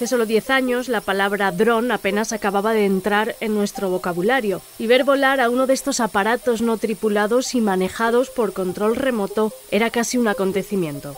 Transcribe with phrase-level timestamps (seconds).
[0.00, 4.86] Hace solo 10 años la palabra dron apenas acababa de entrar en nuestro vocabulario y
[4.86, 9.90] ver volar a uno de estos aparatos no tripulados y manejados por control remoto era
[9.90, 11.16] casi un acontecimiento.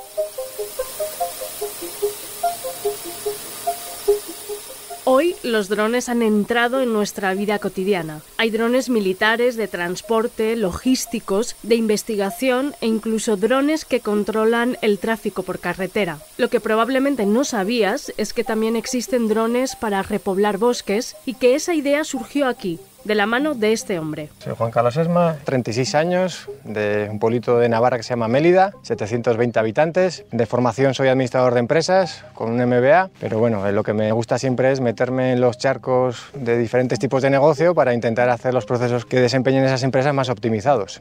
[5.14, 8.22] Hoy los drones han entrado en nuestra vida cotidiana.
[8.38, 15.42] Hay drones militares, de transporte, logísticos, de investigación e incluso drones que controlan el tráfico
[15.42, 16.18] por carretera.
[16.38, 21.56] Lo que probablemente no sabías es que también existen drones para repoblar bosques y que
[21.56, 24.28] esa idea surgió aquí, de la mano de este hombre.
[24.38, 28.72] Soy Juan Carlos Esma, 36 años, de un pueblito de Navarra que se llama Mélida,
[28.82, 30.24] 720 habitantes.
[30.30, 34.38] De formación soy administrador de empresas con un MBA, pero bueno, lo que me gusta
[34.38, 38.66] siempre es meterme en los charcos de diferentes tipos de negocio para intentar hacer los
[38.66, 41.00] procesos que desempeñen esas empresas más optimizados.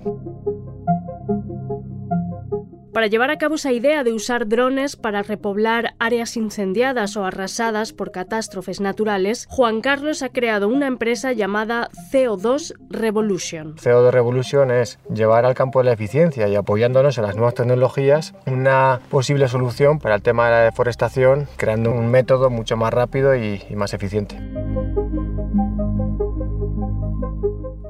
[2.94, 7.94] Para llevar a cabo esa idea de usar drones para repoblar áreas incendiadas o arrasadas
[7.94, 13.78] por catástrofes naturales, Juan Carlos ha creado una empresa llamada CO2 Revolution.
[13.78, 18.34] CO2 Revolution es llevar al campo de la eficiencia y apoyándonos en las nuevas tecnologías
[18.46, 23.38] una posible solución para el tema de la deforestación, creando un método mucho más rápido
[23.38, 24.36] y, más eficiente.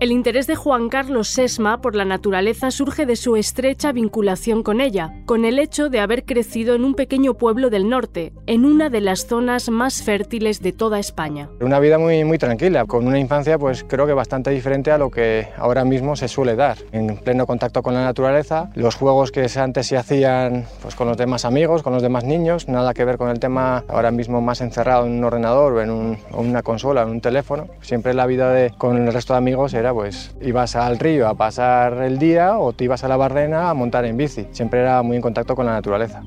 [0.02, 4.82] El interés de Juan Carlos Sesma por la naturaleza surge de su estrecha vinculación con
[4.82, 8.90] ella, con el hecho de haber crecido en un pequeño pueblo del norte, en una
[8.90, 11.50] de las zonas más fértiles de toda España.
[11.60, 15.12] Una vida muy, muy tranquila, con una infancia pues creo que bastante diferente a lo
[15.12, 19.48] que ahora mismo se suele dar, en pleno contacto con la naturaleza, los juegos que
[19.56, 23.20] antes se hacían pues, con los demás amigos, con los demás niños, nada que ver
[23.20, 26.64] con el tema ahora mismo más encerrado en un ordenador o en un, o una
[26.64, 27.68] consola, en un teléfono.
[27.82, 31.36] Siempre la vida de, con el resto de amigos era pues ibas al río a
[31.36, 34.48] pasar el día o te ibas a la bardena a montar en bici.
[34.52, 36.24] Siempre era muy en contacto con la naturaleza.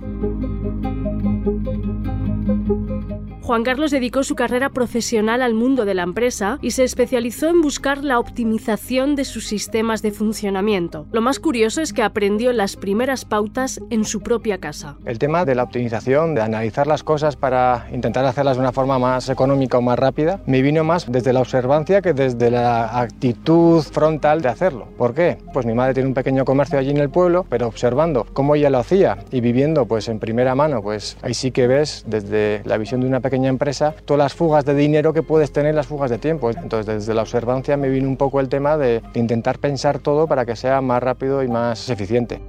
[3.45, 7.61] Juan Carlos dedicó su carrera profesional al mundo de la empresa y se especializó en
[7.61, 11.05] buscar la optimización de sus sistemas de funcionamiento.
[11.13, 14.97] Lo más curioso es que aprendió las primeras pautas en su propia casa.
[15.05, 18.99] El tema de la optimización, de analizar las cosas para intentar hacerlas de una forma
[18.99, 23.83] más económica o más rápida, me vino más desde la observancia que desde la actitud
[23.83, 24.89] frontal de hacerlo.
[24.97, 25.37] ¿Por qué?
[25.53, 28.71] Pues mi madre tiene un pequeño comercio allí en el pueblo, pero observando cómo ella
[28.71, 32.79] lo hacía y viviendo pues en primera mano, pues ahí sí que ves desde la
[32.79, 36.11] visión de una pequeña empresa todas las fugas de dinero que puedes tener, las fugas
[36.11, 36.51] de tiempo.
[36.51, 40.47] Entonces desde la observancia me vino un poco el tema de intentar pensar todo para
[40.47, 42.41] que sea más rápido y más eficiente.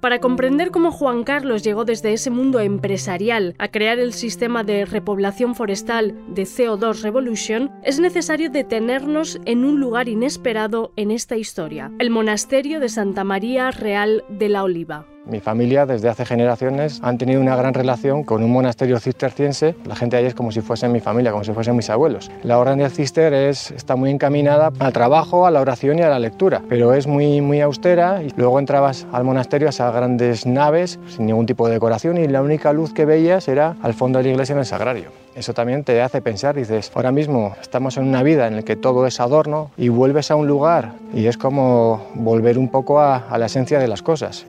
[0.00, 4.86] Para comprender cómo Juan Carlos llegó desde ese mundo empresarial a crear el sistema de
[4.86, 11.92] repoblación forestal de CO2 Revolution, es necesario detenernos en un lugar inesperado en esta historia,
[11.98, 15.06] el monasterio de Santa María Real de la Oliva.
[15.26, 19.74] Mi familia desde hace generaciones han tenido una gran relación con un monasterio cisterciense.
[19.84, 22.30] La gente ahí es como si fuesen mi familia, como si fuesen mis abuelos.
[22.42, 26.08] La orden del cister es, está muy encaminada al trabajo, a la oración y a
[26.08, 28.22] la lectura, pero es muy, muy austera.
[28.22, 32.26] Y luego entrabas al monasterio, a esas grandes naves, sin ningún tipo de decoración, y
[32.26, 35.19] la única luz que veías era al fondo de la iglesia en el sagrario.
[35.34, 38.76] Eso también te hace pensar, dices, ahora mismo estamos en una vida en la que
[38.76, 43.16] todo es adorno y vuelves a un lugar y es como volver un poco a,
[43.16, 44.46] a la esencia de las cosas.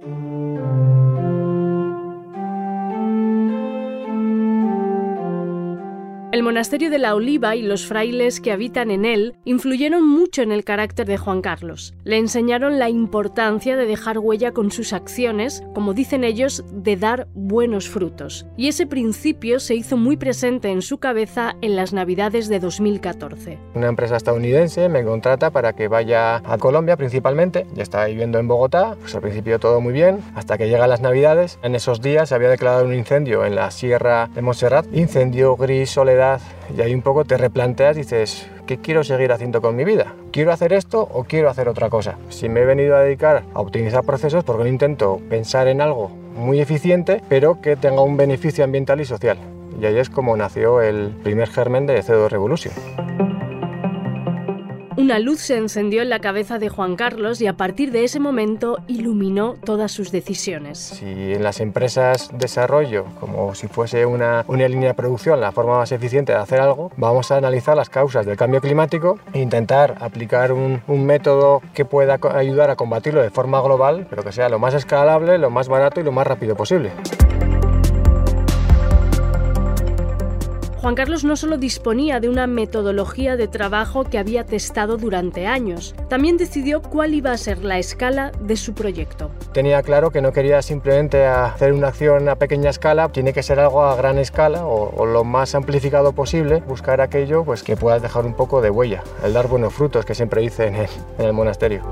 [6.42, 10.52] El monasterio de la Oliva y los frailes que habitan en él influyeron mucho en
[10.52, 11.94] el carácter de Juan Carlos.
[12.04, 17.28] Le enseñaron la importancia de dejar huella con sus acciones, como dicen ellos, de dar
[17.36, 18.48] buenos frutos.
[18.58, 23.60] Y ese principio se hizo muy presente en su cabeza en las Navidades de 2014.
[23.76, 27.68] Una empresa estadounidense me contrata para que vaya a Colombia principalmente.
[27.76, 31.02] Ya estaba viviendo en Bogotá, pues al principio todo muy bien, hasta que llegan las
[31.02, 31.60] Navidades.
[31.62, 34.88] En esos días se había declarado un incendio en la sierra de Montserrat.
[34.92, 36.31] Incendio gris, soledad
[36.76, 40.14] y ahí un poco te replanteas, dices, ¿qué quiero seguir haciendo con mi vida?
[40.32, 42.18] ¿Quiero hacer esto o quiero hacer otra cosa?
[42.30, 46.60] Si me he venido a dedicar a optimizar procesos, porque intento pensar en algo muy
[46.60, 49.38] eficiente, pero que tenga un beneficio ambiental y social?
[49.80, 53.31] Y ahí es como nació el primer germen de CO2 Revolution.
[54.98, 58.20] Una luz se encendió en la cabeza de Juan Carlos y a partir de ese
[58.20, 60.78] momento iluminó todas sus decisiones.
[60.80, 65.78] Si en las empresas desarrollo, como si fuese una, una línea de producción, la forma
[65.78, 69.96] más eficiente de hacer algo, vamos a analizar las causas del cambio climático e intentar
[70.02, 74.50] aplicar un, un método que pueda ayudar a combatirlo de forma global, pero que sea
[74.50, 76.92] lo más escalable, lo más barato y lo más rápido posible.
[80.82, 85.94] Juan Carlos no solo disponía de una metodología de trabajo que había testado durante años,
[86.10, 89.30] también decidió cuál iba a ser la escala de su proyecto.
[89.54, 93.60] Tenía claro que no quería simplemente hacer una acción a pequeña escala, tiene que ser
[93.60, 98.26] algo a gran escala o, lo más amplificado posible, buscar aquello pues, que puedas dejar
[98.26, 101.84] un poco de huella, el dar buenos frutos que siempre dice en el monasterio.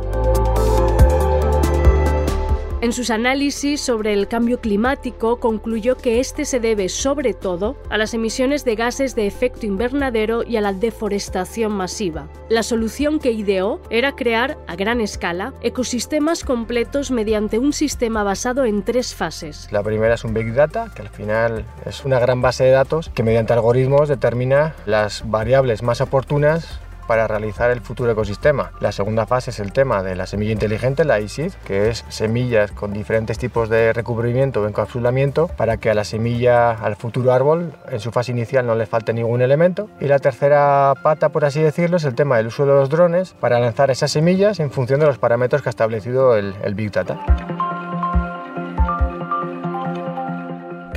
[2.81, 7.97] En sus análisis sobre el cambio climático concluyó que este se debe sobre todo a
[7.97, 12.29] las emisiones de gases de efecto invernadero y a la deforestación masiva.
[12.47, 18.63] La solución que ideó era crear a gran escala ecosistemas completos mediante un sistema basado
[18.63, 19.67] en tres fases.
[19.71, 23.11] La primera es un Big Data, que al final es una gran base de datos
[23.13, 28.71] que mediante algoritmos determina las variables más oportunas para realizar el futuro ecosistema.
[28.79, 32.71] La segunda fase es el tema de la semilla inteligente, la ISID, que es semillas
[32.71, 37.73] con diferentes tipos de recubrimiento o encapsulamiento para que a la semilla, al futuro árbol,
[37.89, 39.89] en su fase inicial no le falte ningún elemento.
[39.99, 43.33] Y la tercera pata, por así decirlo, es el tema del uso de los drones
[43.39, 46.91] para lanzar esas semillas en función de los parámetros que ha establecido el, el Big
[46.91, 47.68] Data.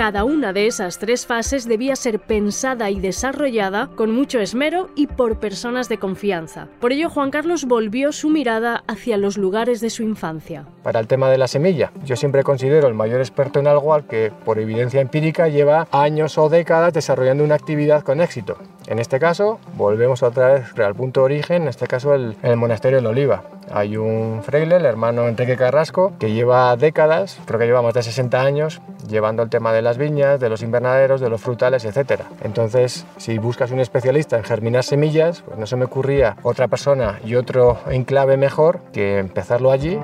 [0.03, 5.07] Cada una de esas tres fases debía ser pensada y desarrollada con mucho esmero y
[5.07, 6.67] por personas de confianza.
[6.81, 10.67] Por ello, Juan Carlos volvió su mirada hacia los lugares de su infancia.
[10.83, 14.09] Para el tema de la semilla, yo siempre considero el mayor experto en algo al
[14.09, 18.57] que, por evidencia empírica, lleva años o décadas desarrollando una actividad con éxito.
[18.89, 22.57] En este caso, volvemos otra vez al punto de origen, en este caso el, el
[22.57, 23.45] monasterio de Oliva.
[23.73, 28.03] Hay un fraile, el hermano Enrique Carrasco, que lleva décadas, creo que lleva más de
[28.03, 32.23] 60 años, llevando el tema de las viñas, de los invernaderos, de los frutales, etc.
[32.43, 37.19] Entonces, si buscas un especialista en germinar semillas, pues no se me ocurría otra persona
[37.25, 39.99] y otro enclave mejor que empezarlo allí.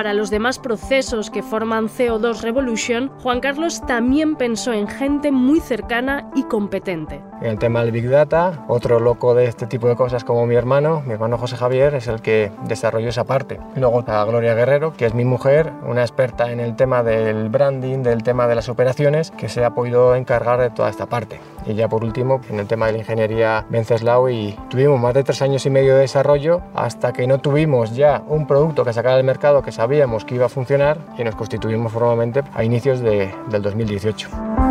[0.00, 5.60] Para los demás procesos que forman CO2 Revolution, Juan Carlos también pensó en gente muy
[5.60, 7.20] cercana y competente.
[7.42, 10.54] En el tema del Big Data, otro loco de este tipo de cosas como mi
[10.54, 13.60] hermano, mi hermano José Javier, es el que desarrolló esa parte.
[13.76, 17.50] Y luego está Gloria Guerrero, que es mi mujer, una experta en el tema del
[17.50, 21.40] branding, del tema de las operaciones, que se ha podido encargar de toda esta parte.
[21.66, 25.24] Y ya por último, en el tema de la ingeniería Venceslao, y tuvimos más de
[25.24, 29.14] tres años y medio de desarrollo hasta que no tuvimos ya un producto que sacar
[29.14, 33.00] al mercado que sabía sabíamos que iba a funcionar y nos constituimos formalmente a inicios
[33.00, 34.69] de, del 2018.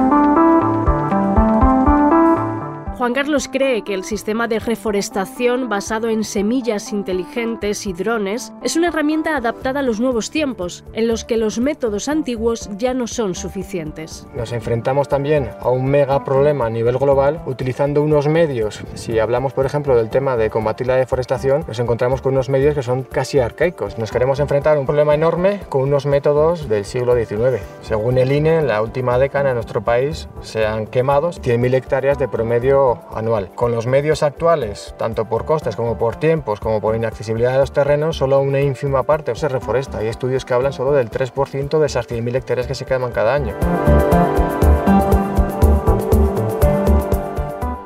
[2.99, 8.75] Juan Carlos cree que el sistema de reforestación basado en semillas inteligentes y drones es
[8.75, 13.07] una herramienta adaptada a los nuevos tiempos, en los que los métodos antiguos ya no
[13.07, 14.27] son suficientes.
[14.35, 18.81] Nos enfrentamos también a un mega problema a nivel global utilizando unos medios.
[18.95, 22.75] Si hablamos, por ejemplo, del tema de combatir la deforestación, nos encontramos con unos medios
[22.75, 23.97] que son casi arcaicos.
[23.97, 27.63] Nos queremos enfrentar a un problema enorme con unos métodos del siglo XIX.
[27.81, 32.19] Según el INE, en la última década en nuestro país se han quemado 100.000 hectáreas
[32.19, 33.49] de promedio anual.
[33.55, 37.71] Con los medios actuales, tanto por costes como por tiempos, como por inaccesibilidad de los
[37.71, 39.99] terrenos, solo una ínfima parte se reforesta.
[39.99, 43.33] Hay estudios que hablan solo del 3% de esas 100.000 hectáreas que se queman cada
[43.33, 43.55] año.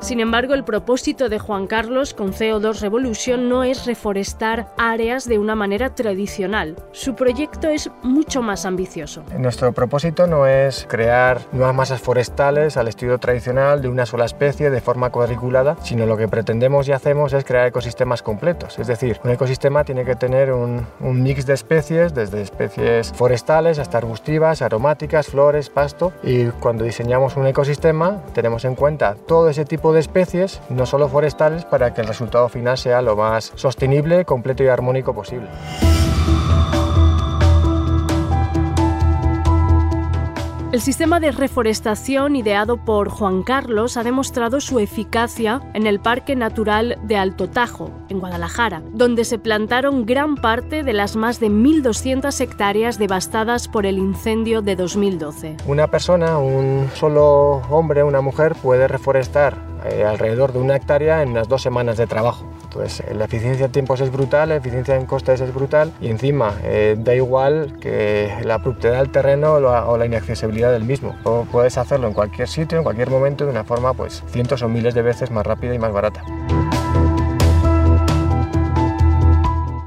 [0.04, 5.38] Sin embargo, el propósito de Juan Carlos con CO2 Revolution no es reforestar áreas de
[5.38, 6.76] una manera tradicional.
[6.92, 9.22] Su proyecto es mucho más ambicioso.
[9.38, 14.68] Nuestro propósito no es crear nuevas masas forestales al estilo tradicional de una sola especie
[14.68, 18.78] de forma cuadriculada, sino lo que pretendemos y hacemos es crear ecosistemas completos.
[18.78, 23.78] Es decir, un ecosistema tiene que tener un, un mix de especies, desde especies forestales
[23.78, 26.12] hasta arbustivas, aromáticas, flores, pasto.
[26.22, 30.84] Y cuando diseñamos un ecosistema tenemos en cuenta todo ese tipo de de especies, no
[30.86, 35.48] solo forestales, para que el resultado final sea lo más sostenible, completo y armónico posible.
[40.74, 46.34] El sistema de reforestación ideado por Juan Carlos ha demostrado su eficacia en el Parque
[46.34, 51.48] Natural de Alto Tajo, en Guadalajara, donde se plantaron gran parte de las más de
[51.48, 55.58] 1.200 hectáreas devastadas por el incendio de 2012.
[55.68, 61.30] Una persona, un solo hombre, una mujer, puede reforestar eh, alrededor de una hectárea en
[61.30, 62.44] unas dos semanas de trabajo.
[62.72, 66.54] Pues la eficiencia en tiempos es brutal, la eficiencia en costes es brutal y encima
[66.64, 71.14] eh, da igual que la propiedad del terreno o la, inaccesibilidad del mismo.
[71.24, 74.68] O puedes hacerlo en cualquier sitio, en cualquier momento, de una forma pues cientos o
[74.68, 76.22] miles de veces más rápida y más barata.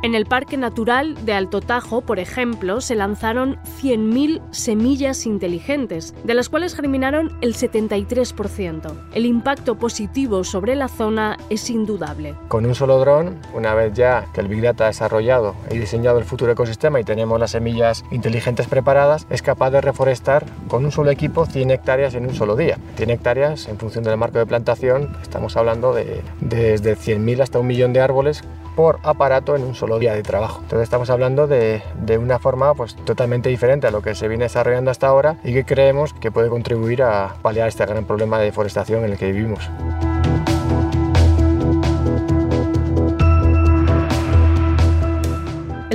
[0.07, 6.33] En el Parque Natural de Alto Tajo, por ejemplo, se lanzaron 100.000 semillas inteligentes, de
[6.33, 8.93] las cuales germinaron el 73%.
[9.13, 12.35] El impacto positivo sobre la zona es indudable.
[12.47, 16.19] Con un solo dron, una vez ya que el Big Data ha desarrollado y diseñado
[16.19, 20.93] el futuro ecosistema y tenemos las semillas inteligentes preparadas, es capaz de reforestar con un
[20.93, 22.77] solo equipo 100 hectáreas en un solo día.
[22.95, 27.67] 100 hectáreas, en función del marco de plantación, estamos hablando de desde 100.000 hasta un
[27.67, 28.41] millón de árboles
[28.77, 30.59] por aparato en un solo día de trabajo.
[30.61, 34.43] Entonces estamos hablando de, de, una forma pues, totalmente diferente a lo que se viene
[34.43, 38.45] desarrollando hasta ahora y que creemos que puede contribuir a paliar este gran problema de
[38.45, 39.67] deforestación en el que vivimos.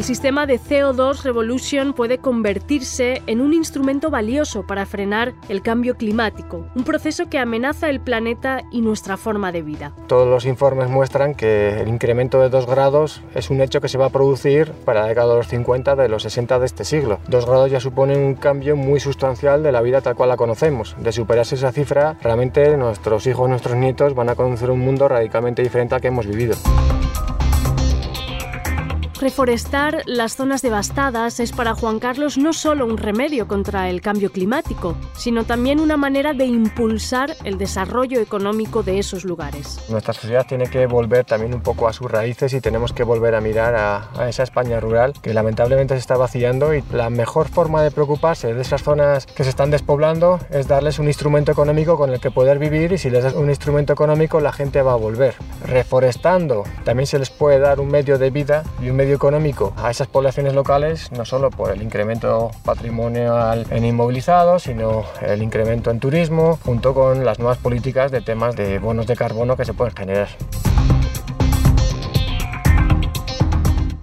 [0.02, 5.94] El sistema de CO2 Revolution puede convertirse en un instrumento valioso para frenar el cambio
[5.94, 9.92] climático, un proceso que amenaza el planeta y nuestra forma de vida.
[10.08, 13.96] Todos los informes muestran que el incremento de 2 grados es un hecho que se
[13.96, 17.20] va a producir para la década de los 50 de los 60 de este siglo.
[17.28, 20.96] 2 grados ya suponen un cambio muy sustancial de la vida tal cual la conocemos.
[20.98, 25.62] De superarse esa cifra, realmente nuestros hijos, nuestros nietos van a conocer un mundo radicalmente
[25.62, 26.56] diferente al que hemos vivido.
[29.22, 34.32] Reforestar las zonas devastadas es para Juan Carlos no solo un remedio contra el cambio
[34.32, 39.78] climático, sino también una manera de impulsar el desarrollo económico de esos lugares.
[39.88, 43.36] Nuestra sociedad tiene que volver también un poco a sus raíces y tenemos que volver
[43.36, 47.80] a mirar a, esa España rural que lamentablemente se está vaciando y la mejor forma
[47.80, 52.10] de preocuparse de esas zonas que se están despoblando es darles un instrumento económico con
[52.10, 54.96] el que poder vivir y si les das un instrumento económico la gente va a
[54.96, 55.36] volver.
[55.64, 59.90] Reforestando también se les puede dar un medio de vida y un medio económico a
[59.90, 66.00] esas poblaciones locales, no solo por el incremento patrimonial en inmovilizados, sino el incremento en
[66.00, 69.94] turismo, junto con las nuevas políticas de temas de bonos de carbono que se pueden
[69.94, 70.28] generar.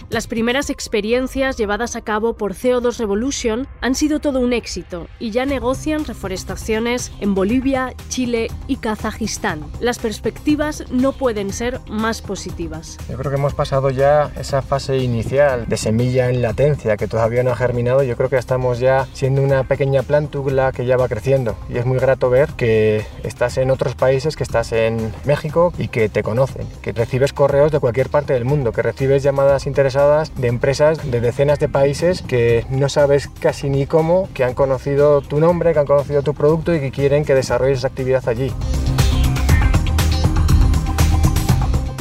[0.10, 5.30] Las primeras experiencias llevadas a cabo por CO2 Revolution han sido todo un éxito y
[5.30, 9.64] ya negocian reforestaciones en Bolivia, Chile y Kazajistán.
[9.80, 12.98] Las perspectivas no pueden ser más positivas.
[13.08, 17.44] Yo creo que hemos pasado ya esa fase inicial de semilla en latencia que todavía
[17.44, 18.02] no ha germinado.
[18.02, 21.86] Yo creo que estamos ya siendo una pequeña plántula que ya va creciendo y es
[21.86, 26.24] muy grato ver que estás en otros países, que estás en México y que te
[26.24, 29.68] conocen, que recibes correos de cualquier parte del mundo, que recibes llamadas
[30.00, 35.22] de empresas de decenas de países que no sabes casi ni cómo, que han conocido
[35.22, 38.52] tu nombre, que han conocido tu producto y que quieren que desarrolles esa actividad allí.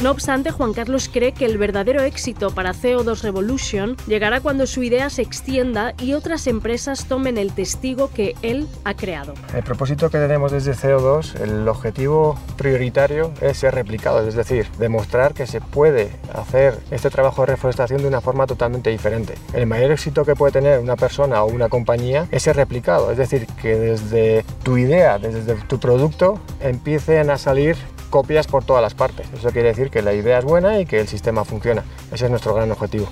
[0.01, 4.81] No obstante, Juan Carlos cree que el verdadero éxito para CO2 Revolution llegará cuando su
[4.81, 9.33] idea se extienda y otras empresas tomen el testigo que él ha creado.
[9.53, 15.33] El propósito que tenemos desde CO2, el objetivo prioritario es ser replicado, es decir, demostrar
[15.33, 19.33] que se puede hacer este trabajo de reforestación de una forma totalmente diferente.
[19.51, 23.17] El mayor éxito que puede tener una persona o una compañía es ser replicado, es
[23.17, 27.75] decir, que desde tu idea, desde tu producto, empiecen a salir
[28.09, 29.27] copias por todas las partes.
[29.33, 31.83] Eso quiere decir que la idea es buena y que el sistema funciona.
[32.11, 33.07] Ese es nuestro gran objetivo.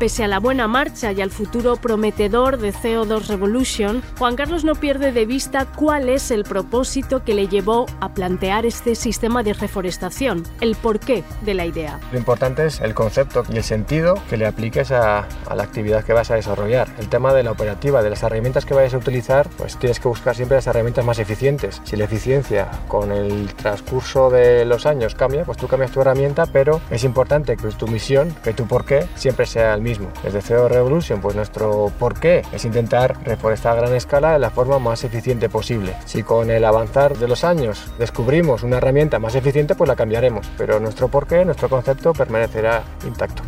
[0.00, 4.74] Pese a la buena marcha y al futuro prometedor de CO2 Revolution, Juan Carlos no
[4.74, 9.52] pierde de vista cuál es el propósito que le llevó a plantear este sistema de
[9.52, 12.00] reforestación, el porqué de la idea.
[12.12, 16.14] Lo importante es el concepto y el sentido que le apliques a, la actividad que
[16.14, 16.88] vas a desarrollar.
[16.98, 20.08] El tema de la operativa, de las herramientas que vayas a utilizar, pues tienes que
[20.08, 21.82] buscar siempre las herramientas más eficientes.
[21.84, 26.46] Si la eficiencia con el transcurso de los años cambia, pues tú cambias tu herramienta,
[26.46, 29.89] pero es importante que tu misión, que tu porqué, siempre sea el mismo
[30.22, 34.78] desde CEO Revolution, pues nuestro porqué es intentar reforestar a gran escala de la forma
[34.78, 35.94] más eficiente posible.
[36.04, 40.46] Si con el avanzar de los años descubrimos una herramienta más eficiente, pues la cambiaremos,
[40.56, 43.42] pero nuestro porqué, nuestro concepto permanecerá intacto.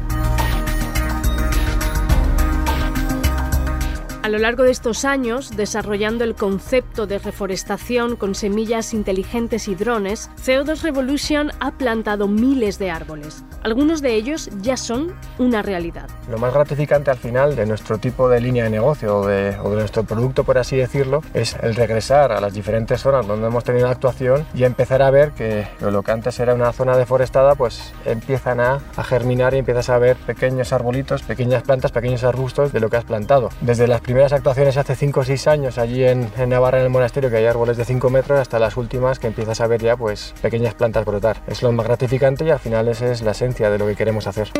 [4.22, 9.74] A lo largo de estos años, desarrollando el concepto de reforestación con semillas inteligentes y
[9.74, 13.42] drones, CO2 Revolution ha plantado miles de árboles.
[13.64, 16.08] Algunos de ellos ya son una realidad.
[16.30, 20.04] Lo más gratificante al final de nuestro tipo de línea de negocio o de, nuestro
[20.04, 24.46] producto, por así decirlo, es el regresar a las diferentes zonas donde hemos tenido actuación
[24.54, 28.78] y empezar a ver que lo que antes era una zona deforestada, pues empiezan a,
[28.94, 32.98] a germinar y empiezas a ver pequeños arbolitos, pequeñas plantas, pequeños arbustos de lo que
[32.98, 33.48] has plantado.
[33.60, 37.30] Desde las primeras actuaciones hace 5 o 6 años allí en, Navarra, en el monasterio,
[37.30, 40.34] que hay árboles de 5 metros, hasta las últimas que empiezas a ver ya pues
[40.42, 41.40] pequeñas plantas brotar.
[41.46, 44.26] Es lo más gratificante y al final esa es la esencia de lo que queremos
[44.26, 44.50] hacer.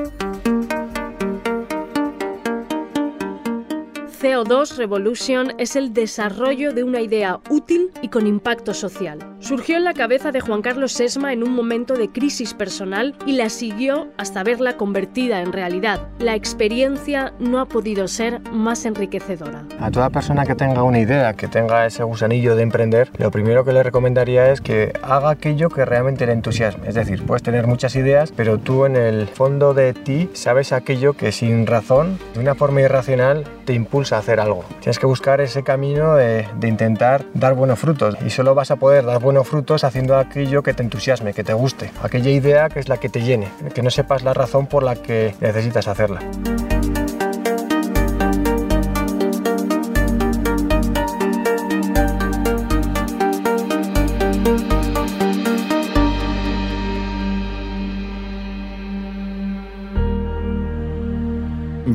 [4.22, 9.18] CO2 Revolution es el desarrollo de una idea útil y con impacto social.
[9.40, 13.32] Surgió en la cabeza de Juan Carlos Sesma en un momento de crisis personal y
[13.32, 16.06] la siguió hasta verla convertida en realidad.
[16.20, 19.64] La experiencia no ha podido ser más enriquecedora.
[19.80, 23.64] A toda persona que tenga una idea, que tenga ese gusanillo de emprender, lo primero
[23.64, 26.86] que le recomendaría es que haga aquello que realmente le entusiasme.
[26.86, 31.14] Es decir, puedes tener muchas ideas, pero tú en el fondo de ti sabes aquello
[31.14, 34.64] que sin razón, de una forma irracional, te impulsa hacer algo.
[34.80, 38.76] Tienes que buscar ese camino de, de intentar dar buenos frutos y solo vas a
[38.76, 42.80] poder dar buenos frutos haciendo aquello que te entusiasme, que te guste, aquella idea que
[42.80, 46.20] es la que te llene, que no sepas la razón por la que necesitas hacerla.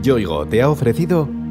[0.01, 1.27] Yoigo te ha ofrecido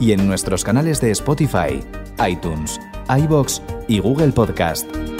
[0.00, 1.80] y en nuestros canales de Spotify,
[2.26, 5.13] iTunes, iBox y Google Podcast.